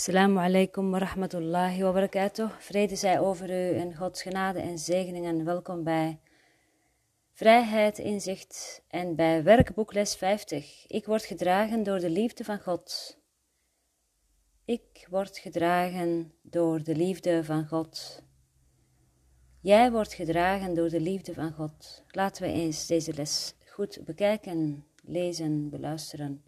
[0.00, 2.50] Assalamu alaikum wa rahmatullahi wa barakatuh.
[2.58, 5.44] Vrede zij over u en Gods genade en zegeningen.
[5.44, 6.20] Welkom bij
[7.32, 10.86] Vrijheid, Inzicht en bij werkboekles 50.
[10.86, 13.18] Ik word gedragen door de liefde van God.
[14.64, 18.22] Ik word gedragen door de liefde van God.
[19.60, 22.04] Jij wordt gedragen door de liefde van God.
[22.08, 26.44] Laten we eens deze les goed bekijken, lezen, beluisteren.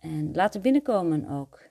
[0.00, 1.68] En laten binnenkomen ook.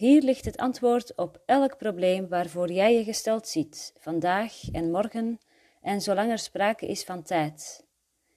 [0.00, 5.38] Hier ligt het antwoord op elk probleem waarvoor jij je gesteld ziet, vandaag en morgen
[5.82, 7.86] en zolang er sprake is van tijd.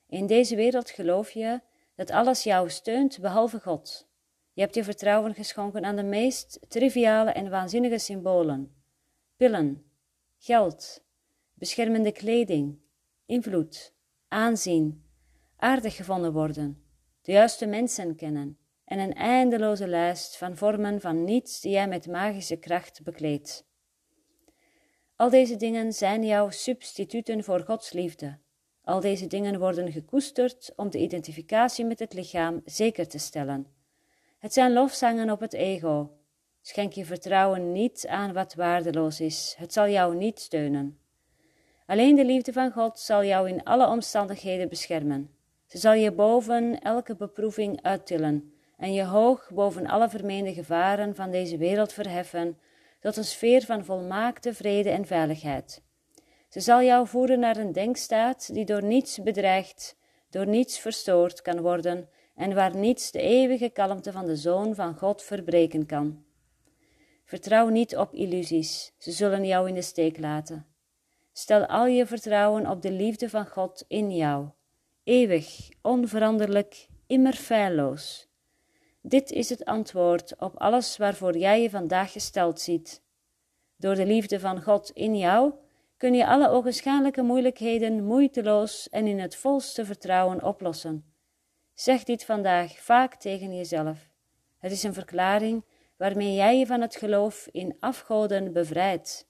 [0.08, 1.62] In deze wereld geloof je
[1.96, 4.08] dat alles jou steunt behalve God.
[4.54, 8.76] Je hebt je vertrouwen geschonken aan de meest triviale en waanzinnige symbolen:
[9.38, 9.84] pillen,
[10.38, 11.04] geld,
[11.54, 12.80] beschermende kleding,
[13.26, 13.94] invloed,
[14.28, 15.06] aanzien,
[15.56, 16.84] aardig gevonden worden,
[17.22, 22.08] de juiste mensen kennen en een eindeloze lijst van vormen van niets die jij met
[22.08, 23.66] magische kracht bekleedt.
[25.16, 28.38] Al deze dingen zijn jouw substituten voor Gods liefde.
[28.84, 33.68] Al deze dingen worden gekoesterd om de identificatie met het lichaam zeker te stellen.
[34.40, 36.12] Het zijn lofzangen op het ego.
[36.62, 39.56] Schenk je vertrouwen niet aan wat waardeloos is.
[39.58, 41.00] Het zal jou niet steunen.
[41.86, 45.36] Alleen de liefde van God zal jou in alle omstandigheden beschermen.
[45.66, 48.53] Ze zal je boven elke beproeving uittillen
[48.84, 52.58] en je hoog boven alle vermeende gevaren van deze wereld verheffen,
[53.00, 55.82] tot een sfeer van volmaakte vrede en veiligheid.
[56.50, 59.98] Ze zal jou voeren naar een denkstaat die door niets bedreigd,
[60.30, 64.98] door niets verstoord kan worden en waar niets de eeuwige kalmte van de Zoon van
[64.98, 66.24] God verbreken kan.
[67.26, 70.66] Vertrouw niet op illusies, ze zullen jou in de steek laten.
[71.34, 74.48] Stel al je vertrouwen op de liefde van God in jou,
[75.04, 78.32] eeuwig, onveranderlijk, immer feilloos.
[79.06, 83.02] Dit is het antwoord op alles waarvoor jij je vandaag gesteld ziet.
[83.78, 85.54] Door de liefde van God in jou
[85.98, 91.14] kun je alle ogenschijnlijke moeilijkheden moeiteloos en in het volste vertrouwen oplossen.
[91.74, 94.10] Zeg dit vandaag vaak tegen jezelf.
[94.58, 95.66] Het is een verklaring
[95.98, 99.28] waarmee jij je van het geloof in afgoden bevrijdt.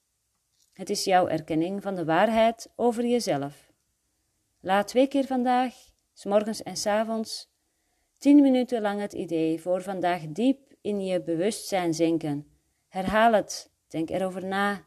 [0.74, 3.72] Het is jouw erkenning van de waarheid over jezelf.
[4.60, 5.74] Laat twee keer vandaag,
[6.14, 7.53] s morgens en s avonds,
[8.24, 12.48] Tien minuten lang het idee voor vandaag diep in je bewustzijn zinken.
[12.88, 14.82] Herhaal het, denk erover na.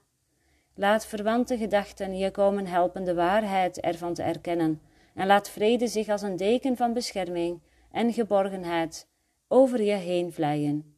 [0.75, 4.81] Laat verwante gedachten je komen helpen de waarheid ervan te erkennen
[5.15, 7.61] en laat vrede zich als een deken van bescherming
[7.93, 9.09] en geborgenheid
[9.49, 10.97] over je heen vleien.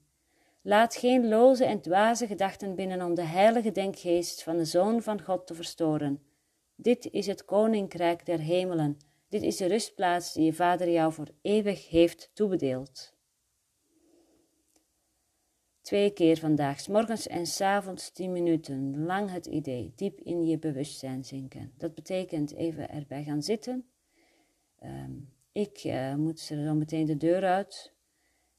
[0.63, 5.23] Laat geen loze en dwaze gedachten binnen om de heilige denkgeest van de Zoon van
[5.23, 6.23] God te verstoren.
[6.75, 11.29] Dit is het koninkrijk der hemelen dit is de rustplaats die je vader jou voor
[11.43, 13.17] eeuwig heeft toebedeeld.
[15.81, 20.59] Twee keer vandaag, morgens en s avonds tien minuten lang het idee diep in je
[20.59, 21.73] bewustzijn zinken.
[21.77, 23.89] Dat betekent even erbij gaan zitten.
[24.79, 25.13] Ehm,
[25.53, 27.93] ik uh, moet zo meteen de deur uit.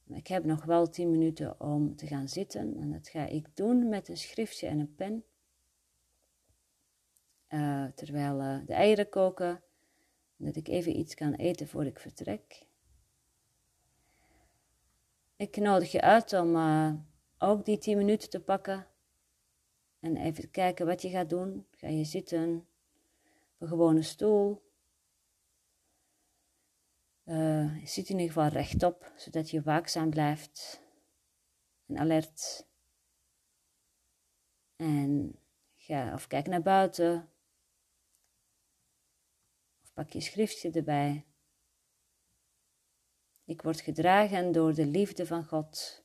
[0.07, 3.90] Ik heb nog wel tien minuten om te gaan zitten en dat ga ik doen
[3.90, 5.24] met een schriftje en een pen.
[7.50, 9.63] Uh, terwijl uh, de eieren koken
[10.40, 12.68] dat ik even iets kan eten voor ik vertrek.
[15.36, 16.94] Ik nodig je uit om uh,
[17.38, 18.88] ook die 10 minuten te pakken
[20.00, 21.68] en even kijken wat je gaat doen.
[21.72, 22.68] Ga je zitten
[23.54, 24.68] op een gewone stoel?
[27.26, 30.82] Uh, zit in ieder geval rechtop, zodat je waakzaam blijft
[31.86, 32.68] en alert.
[34.76, 35.40] En
[35.76, 37.30] ga of kijk naar buiten
[40.00, 41.26] Pak je schriftje erbij.
[43.46, 46.04] Ik word gedragen door de liefde van God.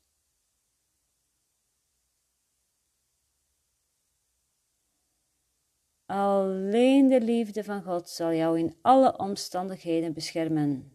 [6.05, 10.93] Alleen de liefde van God zal jou in alle omstandigheden beschermen.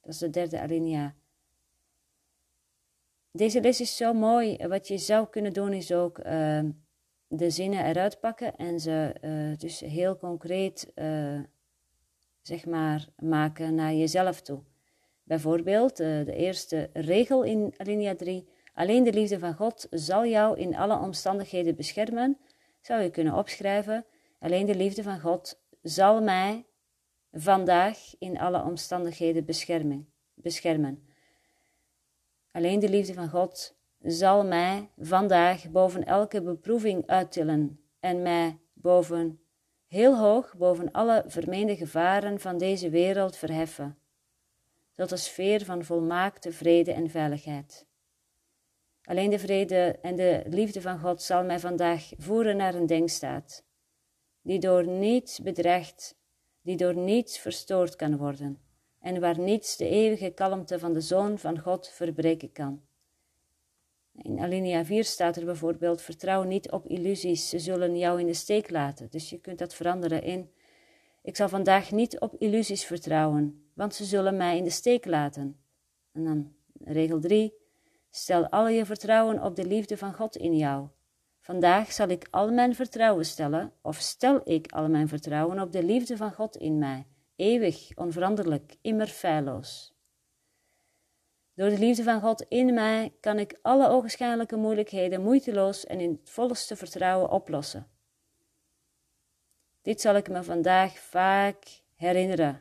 [0.00, 1.16] Dat is de derde alinea.
[3.30, 4.66] Deze les is zo mooi.
[4.66, 6.68] Wat je zou kunnen doen is ook uh,
[7.26, 11.40] de zinnen eruit pakken en ze uh, dus heel concreet uh,
[12.42, 14.62] zeg maar, maken naar jezelf toe.
[15.22, 18.48] Bijvoorbeeld uh, de eerste regel in alinea 3.
[18.74, 22.38] Alleen de liefde van God zal jou in alle omstandigheden beschermen.
[22.80, 24.04] Zou je kunnen opschrijven.
[24.38, 26.66] Alleen de liefde van God zal mij
[27.32, 30.12] vandaag in alle omstandigheden beschermen.
[30.34, 31.06] beschermen.
[32.52, 39.40] Alleen de liefde van God zal mij vandaag boven elke beproeving uittillen en mij boven
[39.88, 43.98] heel hoog boven alle vermeende gevaren van deze wereld verheffen,
[44.92, 47.86] tot een sfeer van volmaakte vrede en veiligheid.
[49.02, 53.64] Alleen de vrede en de liefde van God zal mij vandaag voeren naar een denkstaat,
[54.42, 56.16] die door niets bedreigd,
[56.62, 58.60] die door niets verstoord kan worden,
[59.00, 62.87] en waar niets de eeuwige kalmte van de Zoon van God verbreken kan.
[64.22, 68.34] In alinea 4 staat er bijvoorbeeld: vertrouw niet op illusies, ze zullen jou in de
[68.34, 69.10] steek laten.
[69.10, 70.50] Dus je kunt dat veranderen in:
[71.22, 75.60] ik zal vandaag niet op illusies vertrouwen, want ze zullen mij in de steek laten.
[76.12, 77.54] En dan regel 3:
[78.10, 80.88] stel al je vertrouwen op de liefde van God in jou.
[81.40, 85.82] Vandaag zal ik al mijn vertrouwen stellen, of stel ik al mijn vertrouwen op de
[85.82, 87.06] liefde van God in mij,
[87.36, 89.97] eeuwig, onveranderlijk, immer feilloos.
[91.58, 96.10] Door de liefde van God in mij kan ik alle ogenschijnlijke moeilijkheden moeiteloos en in
[96.10, 97.86] het volste vertrouwen oplossen.
[99.82, 102.60] Dit zal ik me vandaag vaak herinneren.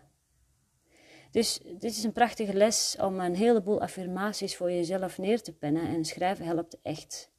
[1.32, 5.88] Dus dit is een prachtige les om een heleboel affirmaties voor jezelf neer te pennen.
[5.88, 7.32] En schrijven helpt echt.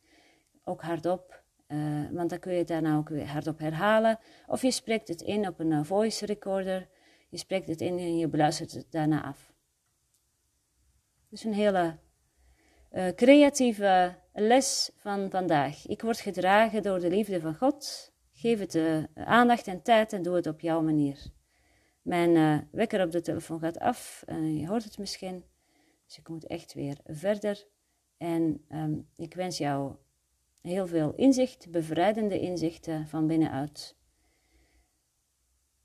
[0.64, 4.18] Ook hardop, uh, want dan kun je het daarna ook weer hardop herhalen.
[4.46, 6.88] Of je spreekt het in op een eh, voice recorder.
[7.28, 9.47] Je spreekt het in en je beluistert het daarna af.
[11.28, 11.98] Dus een hele
[12.92, 15.86] uh, creatieve les van vandaag.
[15.86, 18.12] Ik word gedragen door de liefde van God.
[18.32, 21.18] Geef het uh, aandacht en tijd en doe het op jouw manier.
[22.02, 24.24] Mijn uh, wekker op de telefoon gaat af.
[24.26, 25.44] je hoort het misschien.
[26.06, 27.66] Dus ik moet echt weer verder.
[28.16, 29.94] En um, ik wens jou
[30.60, 33.96] heel veel inzicht, bevrijdende inzichten van binnenuit.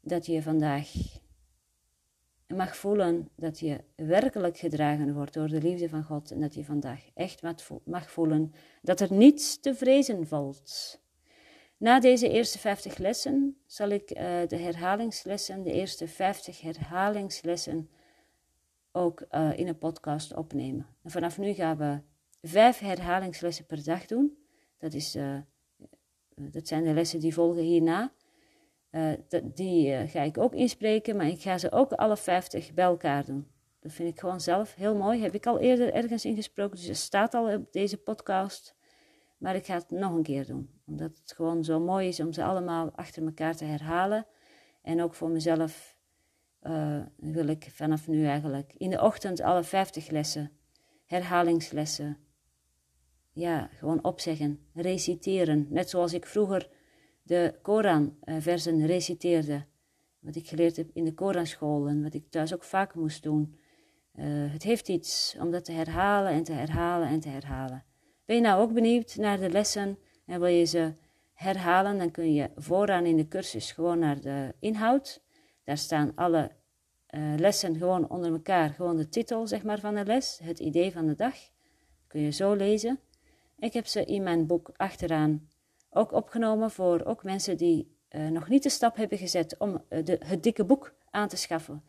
[0.01, 0.91] Dat je vandaag
[2.55, 6.63] mag voelen dat je werkelijk gedragen wordt door de liefde van God en dat je
[6.63, 7.41] vandaag echt
[7.85, 11.01] mag voelen dat er niets te vrezen valt.
[11.77, 14.17] Na deze eerste 50 lessen zal ik uh,
[14.47, 17.89] de herhalingslessen, de eerste 50 herhalingslessen,
[18.91, 20.87] ook uh, in een podcast opnemen.
[21.03, 21.99] En vanaf nu gaan we
[22.47, 24.37] vijf herhalingslessen per dag doen.
[24.77, 25.37] Dat, is, uh,
[26.35, 28.13] dat zijn de lessen die volgen hierna.
[28.95, 29.11] Uh,
[29.43, 33.25] die uh, ga ik ook inspreken, maar ik ga ze ook alle 50 bij elkaar
[33.25, 33.47] doen.
[33.79, 35.21] Dat vind ik gewoon zelf heel mooi.
[35.21, 38.75] Heb ik al eerder ergens ingesproken, dus het staat al op deze podcast.
[39.37, 42.33] Maar ik ga het nog een keer doen, omdat het gewoon zo mooi is om
[42.33, 44.25] ze allemaal achter elkaar te herhalen.
[44.81, 45.97] En ook voor mezelf
[46.63, 50.51] uh, wil ik vanaf nu eigenlijk in de ochtend alle 50 lessen,
[51.05, 52.17] herhalingslessen,
[53.31, 55.67] ja, gewoon opzeggen, reciteren.
[55.69, 56.69] Net zoals ik vroeger
[57.23, 59.65] de Koran-versen reciteerde.
[60.19, 63.55] Wat ik geleerd heb in de Koranschool en wat ik thuis ook vaak moest doen.
[64.15, 67.83] Uh, het heeft iets om dat te herhalen en te herhalen en te herhalen.
[68.25, 70.93] Ben je nou ook benieuwd naar de lessen en wil je ze
[71.33, 75.21] herhalen, dan kun je vooraan in de cursus gewoon naar de inhoud.
[75.63, 76.51] Daar staan alle
[77.09, 80.91] uh, lessen gewoon onder elkaar, gewoon de titel zeg maar, van de les, het idee
[80.91, 81.35] van de dag.
[82.07, 82.99] Kun je zo lezen.
[83.59, 85.47] Ik heb ze in mijn boek achteraan
[85.93, 90.03] ook opgenomen voor ook mensen die uh, nog niet de stap hebben gezet om uh,
[90.03, 91.83] de, het dikke boek aan te schaffen.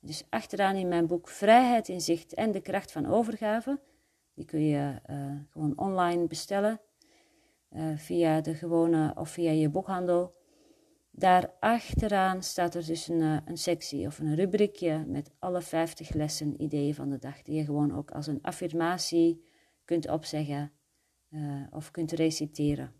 [0.00, 3.80] Dus achteraan in mijn boek Vrijheid in Zicht en de kracht van overgave.
[4.34, 6.80] Die kun je uh, gewoon online bestellen
[7.96, 10.34] via de gewone of via je boekhandel.
[11.10, 16.62] Daar achteraan staat er dus een, een sectie of een rubriekje met alle 50 lessen,
[16.62, 19.44] ideeën van de dag, die je gewoon ook als een affirmatie
[19.84, 20.72] kunt opzeggen
[21.70, 22.97] of kunt reciteren.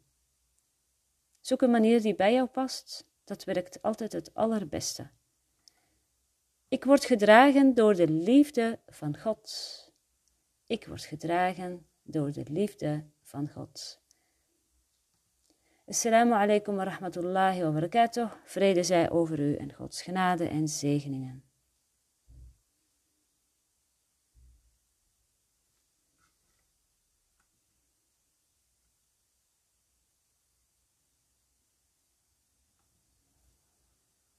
[1.41, 5.11] Zoek een manier die bij jou past, dat werkt altijd het allerbeste.
[6.69, 9.51] Ik word gedragen door de liefde van God.
[10.67, 14.01] Ik word gedragen door de liefde van God.
[15.87, 18.33] Assalamu alaikum wa rahmatullahi wa barakatuh.
[18.45, 21.48] Vrede zij over u en Gods genade en zegeningen.